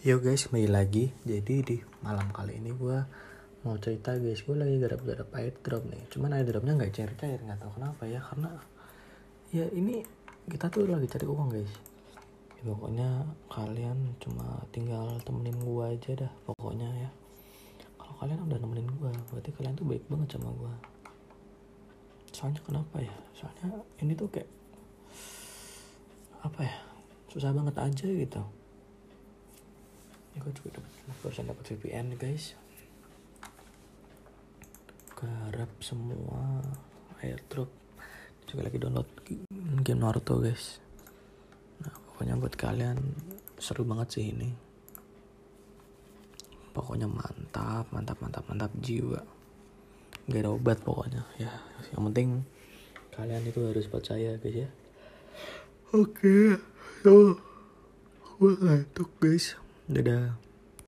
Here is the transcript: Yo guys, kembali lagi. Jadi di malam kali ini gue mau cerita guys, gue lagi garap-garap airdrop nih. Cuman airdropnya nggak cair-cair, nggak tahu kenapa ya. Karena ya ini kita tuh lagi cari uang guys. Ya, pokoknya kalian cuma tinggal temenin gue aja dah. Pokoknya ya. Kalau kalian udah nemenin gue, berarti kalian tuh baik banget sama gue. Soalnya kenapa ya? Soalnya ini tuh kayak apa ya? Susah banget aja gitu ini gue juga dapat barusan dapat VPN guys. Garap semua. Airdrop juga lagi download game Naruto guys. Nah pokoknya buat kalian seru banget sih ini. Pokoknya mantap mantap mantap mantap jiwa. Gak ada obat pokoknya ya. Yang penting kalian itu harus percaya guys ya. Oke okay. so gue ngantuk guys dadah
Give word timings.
Yo 0.00 0.16
guys, 0.16 0.48
kembali 0.48 0.72
lagi. 0.72 1.12
Jadi 1.28 1.60
di 1.60 1.76
malam 2.00 2.32
kali 2.32 2.56
ini 2.56 2.72
gue 2.72 3.04
mau 3.68 3.76
cerita 3.76 4.16
guys, 4.16 4.40
gue 4.48 4.56
lagi 4.56 4.80
garap-garap 4.80 5.28
airdrop 5.36 5.84
nih. 5.92 6.08
Cuman 6.08 6.40
airdropnya 6.40 6.72
nggak 6.72 6.88
cair-cair, 6.88 7.36
nggak 7.44 7.60
tahu 7.60 7.76
kenapa 7.76 8.08
ya. 8.08 8.16
Karena 8.24 8.48
ya 9.52 9.68
ini 9.68 10.00
kita 10.48 10.72
tuh 10.72 10.88
lagi 10.88 11.04
cari 11.04 11.28
uang 11.28 11.52
guys. 11.52 11.72
Ya, 12.56 12.62
pokoknya 12.72 13.28
kalian 13.52 14.16
cuma 14.24 14.64
tinggal 14.72 15.20
temenin 15.20 15.60
gue 15.60 15.84
aja 15.84 16.12
dah. 16.16 16.32
Pokoknya 16.48 16.88
ya. 16.96 17.10
Kalau 18.00 18.16
kalian 18.24 18.40
udah 18.48 18.56
nemenin 18.56 18.88
gue, 18.88 19.12
berarti 19.28 19.52
kalian 19.52 19.76
tuh 19.76 19.84
baik 19.84 20.08
banget 20.08 20.40
sama 20.40 20.48
gue. 20.48 20.72
Soalnya 22.32 22.64
kenapa 22.64 23.04
ya? 23.04 23.12
Soalnya 23.36 23.84
ini 24.00 24.16
tuh 24.16 24.32
kayak 24.32 24.48
apa 26.40 26.60
ya? 26.64 26.76
Susah 27.28 27.52
banget 27.52 27.76
aja 27.76 28.08
gitu 28.08 28.59
ini 30.30 30.38
gue 30.38 30.52
juga 30.54 30.78
dapat 30.78 30.92
barusan 31.26 31.46
dapat 31.50 31.64
VPN 31.74 32.06
guys. 32.14 32.54
Garap 35.18 35.72
semua. 35.82 36.62
Airdrop 37.20 37.68
juga 38.48 38.64
lagi 38.64 38.78
download 38.80 39.10
game 39.82 39.98
Naruto 40.00 40.38
guys. 40.38 40.78
Nah 41.82 41.92
pokoknya 41.92 42.38
buat 42.38 42.54
kalian 42.54 42.98
seru 43.58 43.82
banget 43.82 44.08
sih 44.16 44.30
ini. 44.30 44.50
Pokoknya 46.70 47.10
mantap 47.10 47.90
mantap 47.90 48.22
mantap 48.22 48.46
mantap 48.46 48.72
jiwa. 48.78 49.20
Gak 50.30 50.46
ada 50.46 50.54
obat 50.54 50.78
pokoknya 50.80 51.26
ya. 51.36 51.50
Yang 51.90 52.02
penting 52.12 52.28
kalian 53.10 53.42
itu 53.44 53.60
harus 53.66 53.86
percaya 53.90 54.38
guys 54.38 54.56
ya. 54.64 54.68
Oke 55.90 56.14
okay. 56.14 56.46
so 57.02 57.36
gue 58.40 58.52
ngantuk 58.56 59.10
guys 59.20 59.60
dadah 59.90 60.38